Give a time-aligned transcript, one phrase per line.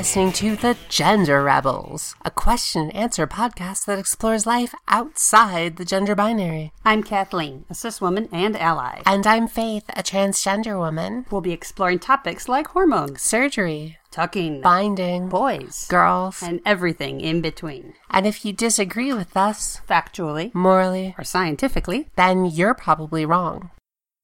[0.00, 5.84] listening to The Gender Rebels, a question and answer podcast that explores life outside the
[5.84, 6.72] gender binary.
[6.86, 9.02] I'm Kathleen, a cis woman and ally.
[9.04, 11.26] And I'm Faith, a transgender woman.
[11.30, 16.42] We'll be exploring topics like hormones, Surgery, tucking, binding, boys, girls.
[16.42, 17.92] and everything in between.
[18.08, 22.08] And if you disagree with us, Factually morally, or scientifically.
[22.16, 23.68] then you're probably wrong.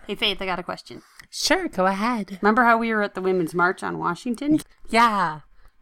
[0.07, 1.03] Hey, Faith, I got a question.
[1.29, 2.39] Sure, go ahead.
[2.41, 4.61] Remember how we were at the Women's March on Washington?
[4.89, 5.41] Yeah.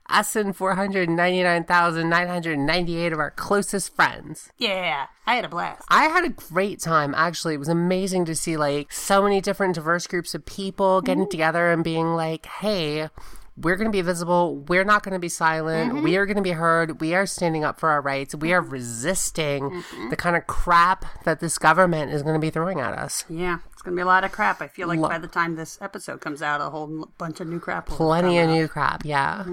[0.09, 4.53] Us and 499,998 of our closest friends.
[4.59, 5.83] Yeah, I had a blast.
[5.89, 7.55] I had a great time, actually.
[7.55, 11.30] It was amazing to see like so many different diverse groups of people getting mm-hmm.
[11.30, 13.09] together and being like, hey,
[13.57, 14.57] we're going to be visible.
[14.57, 15.93] We're not going to be silent.
[15.93, 16.05] Mm-hmm.
[16.05, 17.01] We are going to be heard.
[17.01, 18.35] We are standing up for our rights.
[18.35, 18.73] We are mm-hmm.
[18.73, 23.24] resisting the kind of crap that this government is going to be throwing at us.
[23.29, 24.60] Yeah, going to be a lot of crap.
[24.60, 27.46] I feel like Lo- by the time this episode comes out, a whole bunch of
[27.49, 28.54] new crap will Plenty of out.
[28.54, 29.04] new crap.
[29.04, 29.45] Yeah,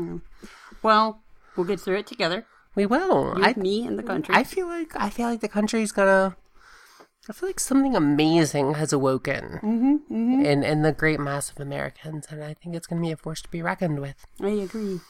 [0.81, 1.21] Well,
[1.55, 2.45] we'll get through it together.
[2.75, 3.35] we will.
[3.37, 4.33] You, I, me, and the country.
[4.33, 6.35] I feel like I feel like the country's gonna.
[7.29, 9.59] I feel like something amazing has awoken
[10.09, 13.41] in in the great mass of Americans, and I think it's gonna be a force
[13.43, 14.25] to be reckoned with.
[14.41, 15.01] I agree.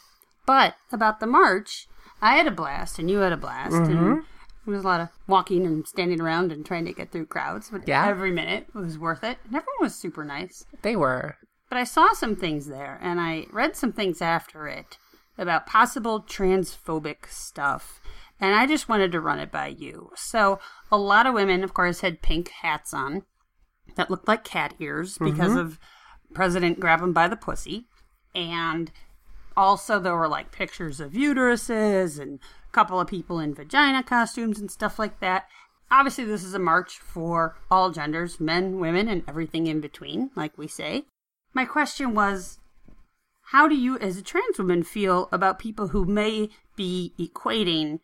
[0.45, 1.87] But about the march,
[2.21, 3.73] I had a blast and you had a blast.
[3.75, 4.11] Mm-hmm.
[4.11, 4.23] And
[4.65, 7.69] there was a lot of walking and standing around and trying to get through crowds.
[7.69, 8.05] But Yeah.
[8.05, 9.39] every minute was worth it.
[9.45, 10.65] And everyone was super nice.
[10.81, 11.37] They were.
[11.69, 14.97] But I saw some things there and I read some things after it
[15.37, 17.99] about possible transphobic stuff.
[18.39, 20.11] And I just wanted to run it by you.
[20.15, 20.59] So
[20.91, 23.23] a lot of women, of course, had pink hats on
[23.95, 25.31] that looked like cat ears mm-hmm.
[25.31, 25.79] because of
[26.33, 27.87] President grab 'em by the pussy.
[28.33, 28.91] And
[29.55, 32.39] also there were like pictures of uteruses and
[32.71, 35.47] couple of people in vagina costumes and stuff like that.
[35.89, 40.57] Obviously, this is a march for all genders, men, women, and everything in between, like
[40.57, 41.05] we say.
[41.53, 42.59] My question was
[43.51, 47.99] how do you, as a trans woman, feel about people who may be equating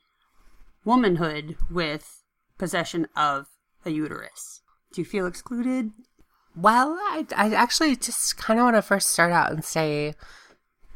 [0.84, 2.24] womanhood with
[2.58, 3.48] possession of
[3.86, 4.62] a uterus?
[4.92, 5.92] Do you feel excluded?
[6.54, 10.16] Well, I, I actually just kind of want to first start out and say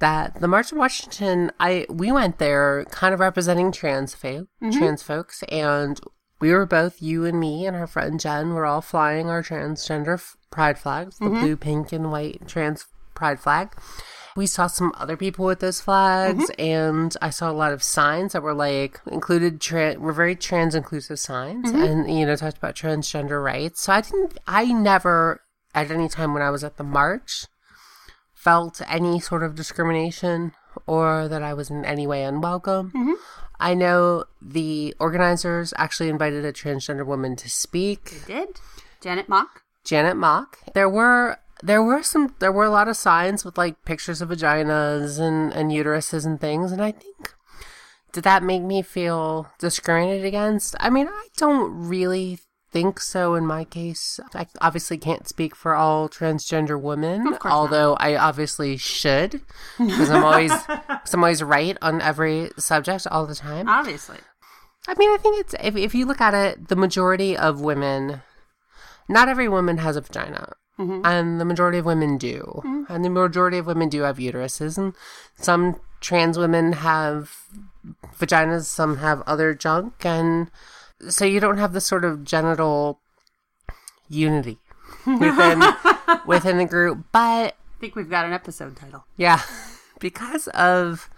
[0.01, 4.77] that the March on Washington, I we went there kind of representing trans folk, mm-hmm.
[4.77, 5.99] trans folks, and
[6.41, 10.15] we were both you and me and our friend Jen were all flying our transgender
[10.15, 11.39] f- pride flags, the mm-hmm.
[11.39, 13.73] blue, pink, and white trans pride flag.
[14.35, 16.61] We saw some other people with those flags, mm-hmm.
[16.61, 19.61] and I saw a lot of signs that were like included.
[19.61, 23.81] Tra- were very trans inclusive signs, and you know talked about transgender rights.
[23.81, 24.37] So I didn't.
[24.47, 25.41] I never
[25.73, 27.45] at any time when I was at the march
[28.41, 30.51] felt any sort of discrimination
[30.87, 32.89] or that I was in any way unwelcome.
[32.91, 33.13] Mm-hmm.
[33.59, 38.25] I know the organizers actually invited a transgender woman to speak.
[38.25, 38.59] Did?
[38.99, 39.61] Janet Mock?
[39.83, 40.57] Janet Mock.
[40.73, 44.29] There were there were some there were a lot of signs with like pictures of
[44.29, 47.35] vaginas and, and uteruses and things and I think
[48.11, 50.75] did that make me feel discriminated against?
[50.79, 52.39] I mean, I don't really
[52.71, 54.19] think so in my case.
[54.33, 57.51] I obviously can't speak for all transgender women, course not.
[57.51, 59.41] although I obviously should
[59.77, 63.67] because I'm always cause I'm always right on every subject all the time.
[63.67, 64.17] Obviously.
[64.87, 68.21] I mean, I think it's if if you look at it, the majority of women,
[69.07, 71.01] not every woman has a vagina, mm-hmm.
[71.05, 72.91] and the majority of women do, mm-hmm.
[72.91, 74.93] and the majority of women do have uteruses, and
[75.35, 77.35] some trans women have
[78.17, 80.49] vaginas, some have other junk, and
[81.09, 82.99] so you don't have the sort of genital
[84.09, 84.59] unity
[85.05, 85.61] within
[86.25, 89.05] within the group, but I think we've got an episode title.
[89.17, 89.41] yeah,
[89.99, 91.09] because of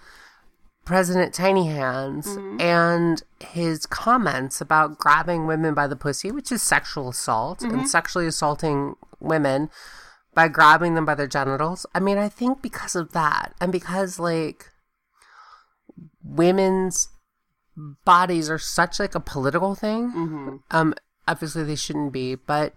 [0.86, 2.60] President Tiny Hands mm-hmm.
[2.60, 7.86] and his comments about grabbing women by the pussy, which is sexual assault and mm-hmm.
[7.86, 9.70] sexually assaulting women
[10.34, 11.86] by grabbing them by their genitals.
[11.96, 14.72] I mean, I think because of that and because like
[16.24, 17.10] women's
[17.76, 20.62] bodies are such like a political thing.
[20.72, 20.94] Um
[21.28, 22.74] obviously they shouldn't be, but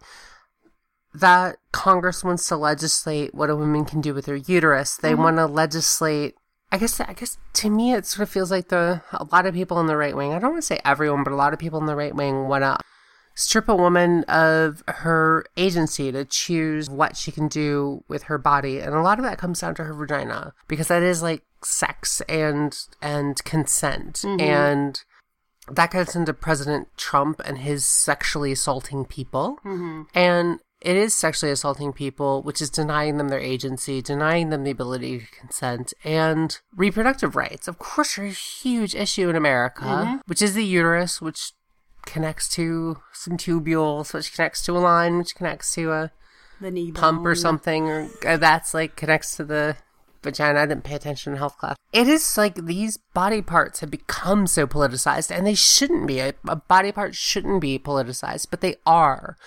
[1.14, 4.96] that Congress wants to legislate what a woman can do with her uterus.
[4.96, 6.34] They want to legislate.
[6.72, 7.00] I guess.
[7.00, 9.86] I guess to me, it sort of feels like the a lot of people in
[9.86, 10.32] the right wing.
[10.32, 12.48] I don't want to say everyone, but a lot of people in the right wing
[12.48, 12.78] want to
[13.34, 18.80] strip a woman of her agency to choose what she can do with her body,
[18.80, 22.20] and a lot of that comes down to her vagina because that is like sex
[22.28, 24.16] and and consent.
[24.16, 24.40] Mm-hmm.
[24.40, 25.00] And
[25.68, 29.58] that gets into President Trump and his sexually assaulting people.
[29.64, 30.02] Mm-hmm.
[30.14, 34.70] And it is sexually assaulting people, which is denying them their agency, denying them the
[34.70, 37.66] ability to consent, and reproductive rights.
[37.66, 40.16] Of course, are a huge issue in America, mm-hmm.
[40.26, 41.52] which is the uterus, which
[42.04, 46.12] connects to some tubules, which connects to a line, which connects to a
[46.60, 49.76] The knee pump or something, or that's like connects to the
[50.26, 50.60] vagina.
[50.60, 51.76] I didn't pay attention in health class.
[51.92, 56.20] It is like these body parts have become so politicized, and they shouldn't be.
[56.20, 59.38] A, a body part shouldn't be politicized, but they are.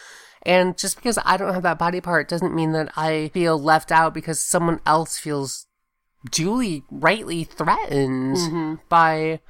[0.43, 3.91] And just because I don't have that body part doesn't mean that I feel left
[3.91, 5.67] out because someone else feels
[6.31, 8.75] duly, rightly threatened mm-hmm.
[8.87, 9.41] by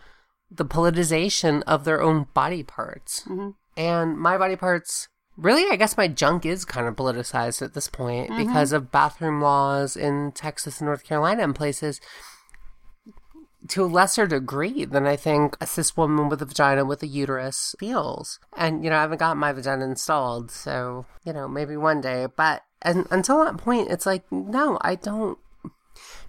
[0.51, 3.21] the politicization of their own body parts.
[3.21, 3.49] Mm-hmm.
[3.77, 5.07] And my body parts,
[5.39, 8.45] really, I guess my junk is kind of politicized at this point mm-hmm.
[8.45, 11.99] because of bathroom laws in Texas and North Carolina and places
[13.67, 17.07] to a lesser degree than I think a cis woman with a vagina with a
[17.07, 18.39] uterus feels.
[18.57, 22.27] And, you know, I haven't got my vagina installed, so, you know, maybe one day.
[22.35, 25.37] But and, until that point, it's like, no, I don't.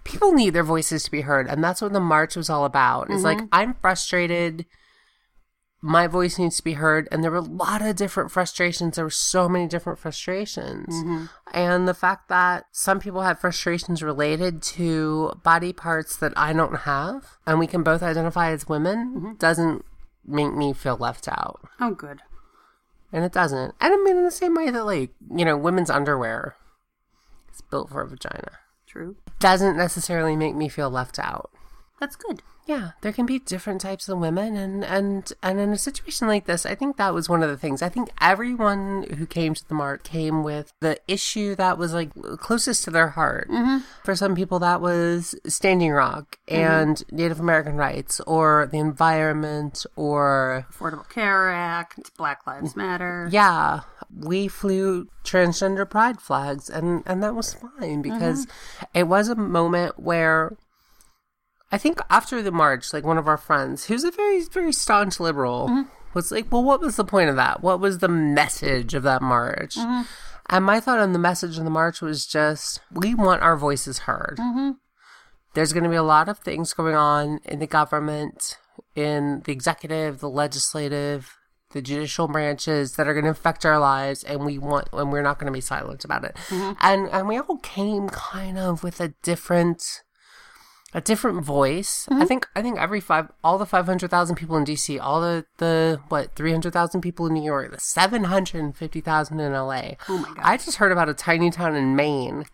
[0.03, 1.47] People need their voices to be heard.
[1.47, 3.09] And that's what the march was all about.
[3.09, 3.47] It's like, mm-hmm.
[3.51, 4.65] I'm frustrated.
[5.81, 7.07] My voice needs to be heard.
[7.11, 8.95] And there were a lot of different frustrations.
[8.95, 10.93] There were so many different frustrations.
[10.93, 11.25] Mm-hmm.
[11.53, 16.81] And the fact that some people have frustrations related to body parts that I don't
[16.81, 19.33] have, and we can both identify as women, mm-hmm.
[19.35, 19.83] doesn't
[20.25, 21.61] make me feel left out.
[21.79, 22.19] Oh, good.
[23.11, 23.75] And it doesn't.
[23.81, 26.55] And I mean, in the same way that, like, you know, women's underwear
[27.53, 29.17] is built for a vagina, True.
[29.39, 31.49] doesn't necessarily make me feel left out.
[31.99, 32.41] That's good.
[32.65, 36.45] Yeah, there can be different types of women, and and and in a situation like
[36.45, 37.81] this, I think that was one of the things.
[37.81, 42.11] I think everyone who came to the march came with the issue that was like
[42.37, 43.49] closest to their heart.
[43.49, 43.79] Mm-hmm.
[44.03, 46.61] For some people, that was Standing Rock mm-hmm.
[46.61, 53.27] and Native American rights, or the environment, or Affordable Care Act, Black Lives Matter.
[53.31, 53.81] yeah,
[54.15, 58.85] we flew transgender pride flags, and and that was fine because mm-hmm.
[58.93, 60.57] it was a moment where
[61.71, 65.19] I think after the march, like one of our friends, who's a very very staunch
[65.19, 65.89] liberal, mm-hmm.
[66.13, 67.61] was like, "Well, what was the point of that?
[67.61, 70.03] What was the message of that march?" Mm-hmm.
[70.51, 73.99] And my thought on the message of the march was just, we want our voices
[73.99, 74.37] heard.
[74.37, 74.71] Mm-hmm.
[75.53, 78.57] There's going to be a lot of things going on in the government,
[78.93, 81.37] in the executive, the legislative,
[81.71, 85.21] the judicial branches that are going to affect our lives, and we want, and we're
[85.21, 86.35] not going to be silent about it.
[86.81, 89.83] And and we all came kind of with a different
[90.93, 92.07] a different voice.
[92.09, 92.25] I mm-hmm.
[92.25, 95.45] think I think every five all the five hundred thousand people in DC, all the
[95.57, 99.39] the what three hundred thousand people in New York, the seven hundred and fifty thousand
[99.39, 99.91] in LA.
[100.09, 100.39] Oh my god!
[100.41, 102.45] I just heard about a tiny town in Maine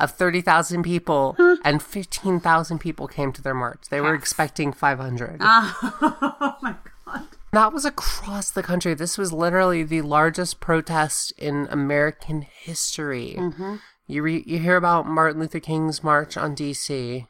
[0.00, 3.84] of thirty thousand people, and fifteen thousand people came to their march.
[3.90, 5.38] They were expecting five hundred.
[5.40, 5.78] Oh,
[6.40, 6.74] oh my
[7.06, 7.26] god.
[7.52, 8.92] That was across the country.
[8.92, 13.36] This was literally the largest protest in American history.
[13.38, 13.76] Mm-hmm.
[14.06, 17.26] You re- you hear about Martin Luther King's march on DC.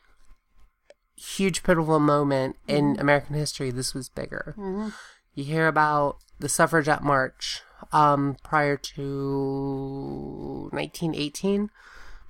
[1.19, 3.01] Huge pivotal moment in mm-hmm.
[3.01, 3.71] American history.
[3.71, 4.55] This was bigger.
[4.57, 4.89] Mm-hmm.
[5.35, 7.63] You hear about the suffragette march
[7.93, 11.71] um, prior to 1918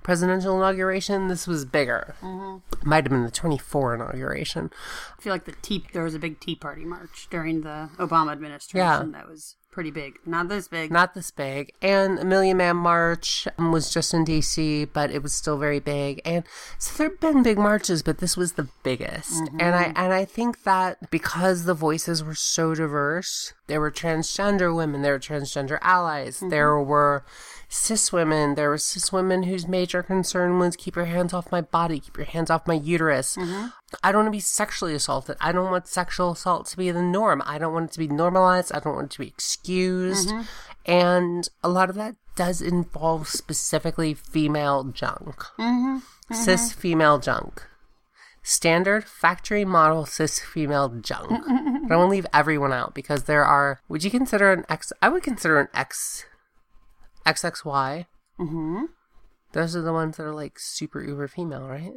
[0.03, 1.27] presidential inauguration.
[1.27, 2.15] This was bigger.
[2.21, 2.89] Mm-hmm.
[2.89, 4.71] Might have been the 24 inauguration.
[5.17, 8.31] I feel like the tea there was a big Tea Party march during the Obama
[8.31, 9.19] administration yeah.
[9.19, 10.19] that was pretty big.
[10.25, 10.91] Not this big.
[10.91, 11.73] not this big.
[11.81, 15.79] And a Million Man March um, was just in DC, but it was still very
[15.79, 16.21] big.
[16.25, 16.43] And
[16.77, 19.31] so there've been big marches, but this was the biggest.
[19.31, 19.61] Mm-hmm.
[19.61, 24.75] And I and I think that because the voices were so diverse, there were transgender
[24.75, 26.49] women, there were transgender allies, mm-hmm.
[26.49, 27.23] there were
[27.69, 31.61] cis women, there were cis women whose major concern was keep your hands off my
[31.61, 33.35] body, keep your hands off my uterus.
[33.35, 33.67] Mm-hmm.
[34.03, 35.37] I don't want to be sexually assaulted.
[35.41, 37.41] I don't want sexual assault to be the norm.
[37.45, 38.71] I don't want it to be normalized.
[38.73, 40.29] I don't want it to be excused.
[40.29, 40.91] Mm-hmm.
[40.91, 45.97] And a lot of that does involve specifically female junk, mm-hmm.
[46.33, 46.79] cis mm-hmm.
[46.79, 47.67] female junk.
[48.41, 51.31] Standard factory model cis female junk.
[51.31, 53.81] I don't want to leave everyone out because there are.
[53.89, 54.93] Would you consider an X?
[55.01, 56.25] I would consider an X,
[57.25, 58.05] XXY.
[58.39, 58.85] Mm-hmm.
[59.51, 61.93] Those are the ones that are like super uber female, right?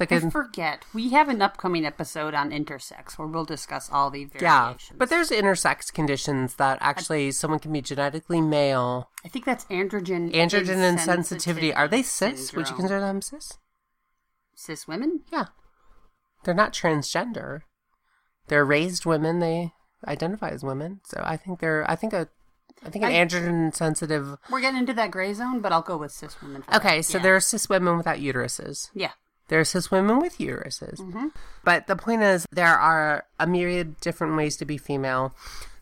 [0.00, 0.84] It's like I forget.
[0.94, 4.90] We have an upcoming episode on intersex where we'll discuss all the variations.
[4.90, 9.10] Yeah, but there's intersex conditions that actually someone can be genetically male.
[9.24, 11.74] I think that's androgen Androgen insensitivity.
[11.74, 12.52] Are they cis?
[12.52, 13.58] Would you consider them cis?
[14.54, 15.22] cis women?
[15.32, 15.46] Yeah.
[16.44, 17.62] They're not transgender.
[18.46, 19.40] They're raised women.
[19.40, 19.72] They
[20.06, 21.00] identify as women.
[21.04, 22.28] So I think they're, I think a,
[22.84, 24.36] I think an I- androgen sensitive.
[24.48, 26.62] We're getting into that gray zone, but I'll go with cis women.
[26.72, 27.04] Okay, that.
[27.04, 27.24] so yeah.
[27.24, 28.90] there are cis women without uteruses.
[28.94, 29.12] yeah.
[29.48, 31.00] There are cis women with uteruses.
[31.00, 31.28] Mm-hmm.
[31.64, 35.34] But the point is, there are a myriad different ways to be female.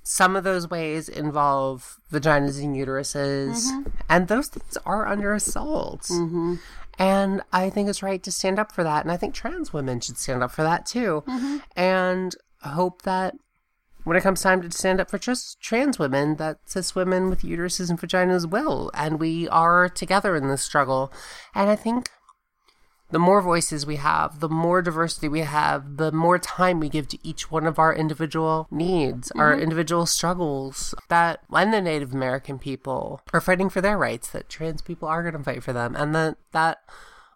[0.02, 3.90] Some of those ways involve vaginas and uteruses, mm-hmm.
[4.08, 6.02] and those things are under assault.
[6.02, 6.54] Mm-hmm.
[6.98, 9.04] And I think it's right to stand up for that.
[9.04, 11.24] And I think trans women should stand up for that too.
[11.76, 13.34] And hope that
[14.04, 17.42] when it comes time to stand up for just trans women, that cis women with
[17.42, 18.90] uteruses and vaginas will.
[18.94, 21.12] And we are together in this struggle.
[21.54, 22.08] And I think
[23.10, 27.06] the more voices we have, the more diversity we have, the more time we give
[27.08, 29.62] to each one of our individual needs, our mm-hmm.
[29.62, 30.94] individual struggles.
[31.08, 35.22] That when the Native American people are fighting for their rights, that trans people are
[35.22, 36.78] going to fight for them, and that that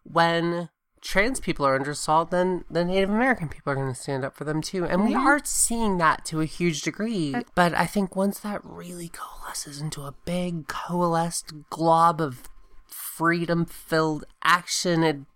[0.02, 4.24] when trans people are under assault, then the Native American people are going to stand
[4.24, 4.84] up for them too.
[4.84, 5.26] And we mm-hmm.
[5.26, 7.34] are seeing that to a huge degree.
[7.34, 12.48] Uh, but I think once that really coalesces into a big coalesced glob of
[12.86, 15.26] freedom filled action and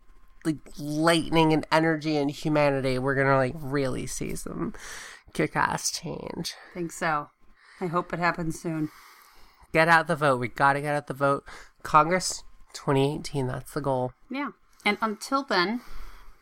[0.45, 4.75] like lightning and energy and humanity, we're to like really see some
[5.33, 6.55] kick ass change.
[6.71, 7.29] I think so.
[7.81, 8.91] I hope it happens soon.
[9.73, 10.39] Get out the vote.
[10.39, 11.45] We got to get out the vote.
[11.83, 14.13] Congress 2018, that's the goal.
[14.31, 14.51] Yeah.
[14.85, 15.81] And until then,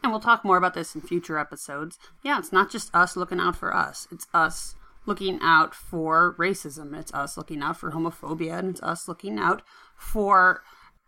[0.02, 3.40] and we'll talk more about this in future episodes, yeah, it's not just us looking
[3.40, 4.06] out for us.
[4.11, 4.75] It's us
[5.06, 6.99] looking out for racism.
[6.99, 8.59] It's us looking out for homophobia.
[8.59, 9.62] And it's us looking out
[9.97, 10.62] for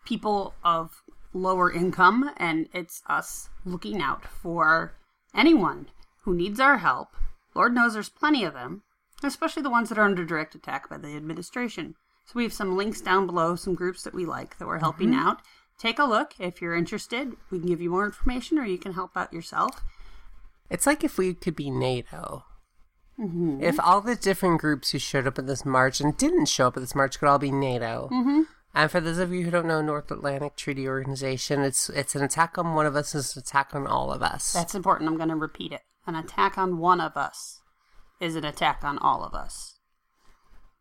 [0.05, 1.03] people of
[1.35, 2.31] lower income.
[2.39, 4.95] And it's us looking out for
[5.35, 5.89] anyone
[6.23, 7.09] who needs our help.
[7.55, 8.83] Lord knows there's plenty of them,
[9.23, 11.97] especially the ones that are under direct attack by the administration.
[12.25, 15.15] So we have some links down below, some groups that we like that we're helping
[15.15, 15.43] out.
[15.79, 17.37] Take a look if you're interested.
[17.51, 19.83] We can give you more information or you can help out yourself.
[20.71, 22.45] It's like if we could be NATO.
[23.63, 26.77] If all the different groups who showed up at this march and didn't show up
[26.77, 28.09] at this march could all be NATO.
[28.11, 28.43] Mm-hmm.
[28.75, 32.23] And for those of you who don't know North Atlantic Treaty Organization, it's it's an
[32.23, 34.53] attack on one of us, it's an attack on all of us.
[34.53, 35.09] That's important.
[35.09, 35.83] I'm going to repeat it.
[36.07, 37.61] An attack on one of us
[38.21, 39.79] is an attack on all of us.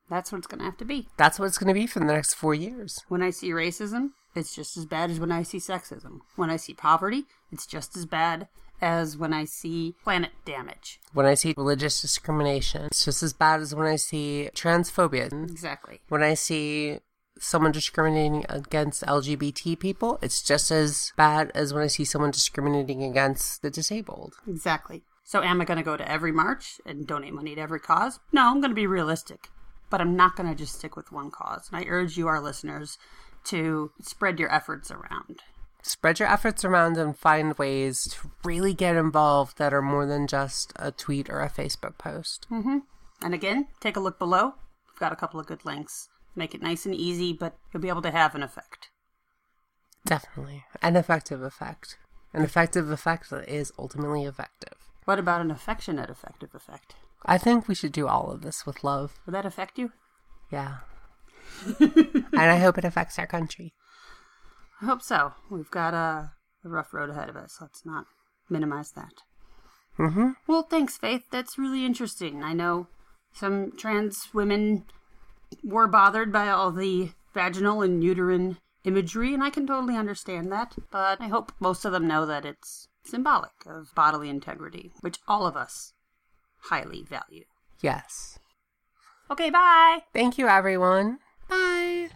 [0.10, 1.08] That's what it's going to have to be.
[1.18, 3.02] That's what it's going to be for the next four years.
[3.08, 6.20] When I see racism, it's just as bad as when I see sexism.
[6.36, 8.48] When I see poverty, it's just as bad
[8.82, 11.00] as when I see planet damage.
[11.14, 15.32] When I see religious discrimination, it's just as bad as when I see transphobia.
[15.50, 16.02] Exactly.
[16.10, 17.00] When I see
[17.40, 23.04] someone discriminating against LGBT people, it's just as bad as when I see someone discriminating
[23.04, 24.36] against the disabled.
[24.48, 25.04] Exactly.
[25.24, 28.20] So, am I going to go to every march and donate money to every cause?
[28.32, 29.50] No, I'm going to be realistic.
[29.90, 31.70] But I'm not going to just stick with one cause.
[31.72, 32.98] And I urge you, our listeners,
[33.46, 35.42] to spread your efforts around.
[35.82, 40.28] Spread your efforts around and find ways to really get involved that are more than
[40.28, 42.48] just a tweet or a Facebook post.
[42.50, 42.80] Mm-hmm.
[43.22, 44.54] And again, take a look below.
[44.90, 46.10] We've got a couple of good links.
[46.36, 48.90] Make it nice and easy, but you'll be able to have an effect.
[50.06, 50.66] Definitely.
[50.82, 51.98] An effective effect.
[52.34, 54.74] An effective effect that is ultimately effective.
[55.06, 56.96] What about an affectionate effective effect?
[57.26, 59.20] I think we should do all of this with love.
[59.26, 59.92] Would that affect you?
[60.52, 60.78] Yeah.
[61.80, 63.74] and I hope it affects our country.
[64.82, 65.34] I hope so.
[65.50, 66.32] We've got a,
[66.66, 67.58] a rough road ahead of us.
[67.62, 68.06] Let's not
[68.50, 69.14] minimize that.
[69.98, 70.32] Mm-hmm.
[70.48, 71.24] Well, thanks, Faith.
[71.32, 72.44] That's really interesting.
[72.44, 72.88] I know
[73.32, 74.86] some trans women
[75.64, 80.76] were bothered by all the vaginal and uterine imagery, and I can totally understand that.
[80.92, 85.46] But I hope most of them know that it's symbolic of bodily integrity, which all
[85.46, 85.94] of us
[86.70, 87.46] highly value.
[87.82, 88.40] Yes.
[89.30, 90.04] Okay, bye.
[90.14, 91.20] Thank you, everyone.
[91.50, 92.10] Bye.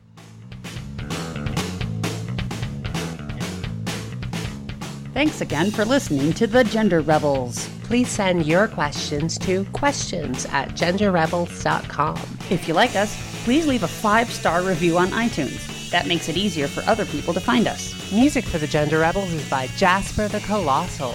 [5.18, 7.68] Thanks again for listening to The Gender Rebels.
[7.86, 12.18] Please send your questions to questions at genderrebels.com.
[12.52, 15.90] If you like us, please leave a five star review on iTunes.
[15.90, 17.96] That makes it easier for other people to find us.
[18.12, 21.14] Music for the Gender Rebels is by Jasper the Colossal.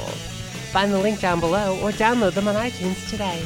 [0.72, 3.40] Find the link down below or download them on iTunes today.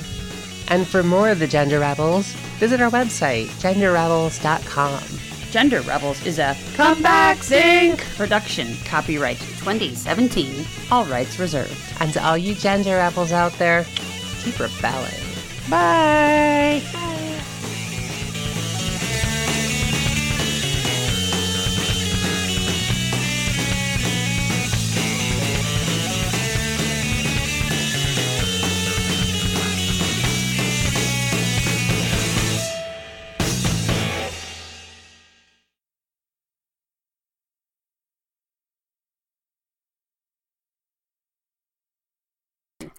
[0.68, 5.35] And for more of the Gender Rebels, visit our website, genderrebels.com.
[5.56, 8.04] Gender Rebels is a Comeback Zinc!
[8.18, 11.94] production, copyright 2017, all rights reserved.
[11.98, 13.86] And to all you gender rebels out there,
[14.42, 15.14] keep rebelling.
[15.70, 16.82] Bye!